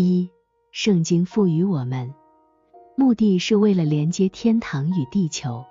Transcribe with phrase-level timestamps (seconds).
[0.00, 0.30] 一、
[0.70, 2.14] 圣经赋予我们，
[2.96, 5.64] 目的是为了连接天堂与地球，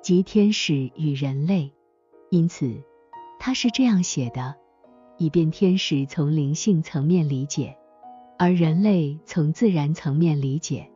[0.00, 1.72] 即天使与人类。
[2.30, 2.80] 因此，
[3.40, 4.54] 它是这样写的，
[5.18, 7.76] 以便天使从灵性层面理解，
[8.38, 10.88] 而人类从自然层面理解，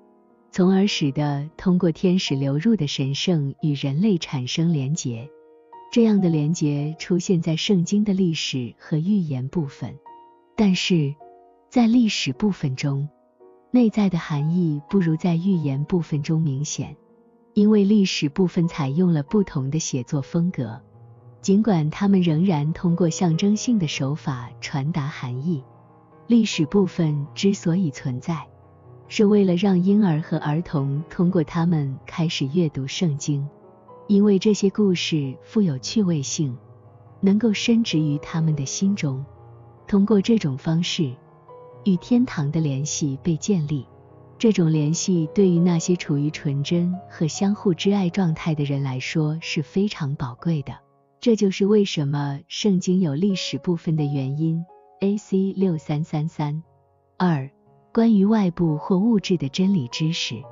[0.53, 5.29] 从而使得通过天使流入的神圣与人类产生连结。
[5.91, 9.99] 这样的连结出现在圣经的历史和预言部分，
[10.55, 11.13] 但是
[11.71, 13.07] 在历史部分中，
[13.71, 16.97] 内在的含义不如在预言部分中明显，
[17.53, 20.81] 因为历史部分采用了不同的写作风格。
[21.43, 25.63] 尽管他们仍然通过象征性的手法传达含义，
[26.27, 28.47] 历史部分之所以存在，
[29.07, 33.47] 是为了让婴儿和儿童通过他们开始阅读圣经，
[34.07, 36.57] 因为这些故事富有趣味性，
[37.21, 39.23] 能够深植于他们的心中。
[39.87, 41.15] 通过这种方式，
[41.89, 43.87] 与天堂的联系被建立。
[44.39, 50.79] 这种联系对于那些处于纯真和相互之爱状态的人来说是非常宝贵的。
[51.19, 54.65] 这就是为什么圣经有历史部分的原因。
[55.01, 55.53] A.C.
[55.57, 56.63] 六三三三
[57.17, 57.51] 二，
[57.93, 60.43] 关于外部或物质的真理知识，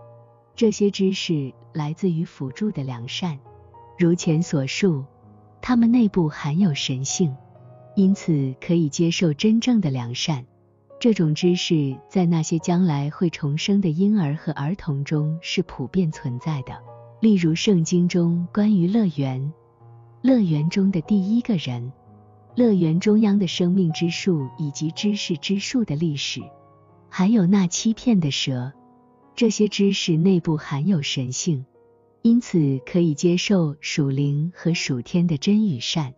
[0.54, 3.38] 这些知识来自于辅助的良善。
[3.98, 5.04] 如前所述，
[5.60, 7.36] 它们内部含有神性，
[7.94, 10.46] 因此可以接受真正的良善。
[10.98, 16.74] 这种知识在那些将来会重生的婴儿和儿童中是普遍存在的。
[17.20, 19.52] 例如，圣经中关于乐园。
[20.22, 21.92] 乐园中的第一个人，
[22.54, 26.40] 乐园中央的生命之树以及知识之树的历史，
[27.10, 28.72] 还有那欺骗的蛇，
[29.34, 31.66] 这些知识内部含有神性，
[32.22, 36.14] 因此可以接受属灵和属天的真与善，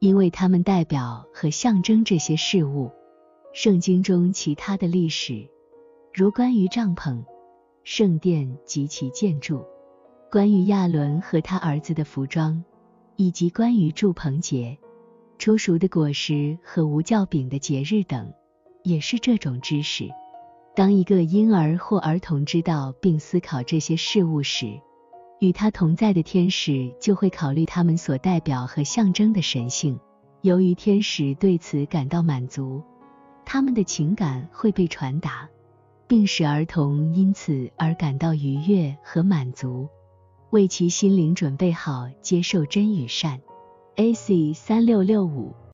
[0.00, 2.90] 因为它们代表和象征这些事物。
[3.54, 5.48] 圣经中其他的历史，
[6.12, 7.24] 如关于帐篷、
[7.84, 9.64] 圣殿及其建筑，
[10.28, 12.62] 关于亚伦和他儿子的服装。
[13.16, 14.76] 以及关于祝棚节、
[15.38, 18.34] 初熟的果实和无酵饼的节日等，
[18.82, 20.08] 也是这种知识。
[20.74, 24.80] 当一个婴儿或儿童知道并思考这些事物时，
[25.38, 30.00] 与他同在的天使就会考虑他们所代表和象征的神性。
[30.42, 32.82] 由于天使对此感到满足，
[33.54, 35.48] 他们的情感会被传达，
[36.08, 39.88] 并使儿童因此而感到愉悦和满足。
[40.50, 43.40] 为其心灵准备好接受真与善。
[43.94, 44.54] A.C.
[44.54, 45.54] 三六六五。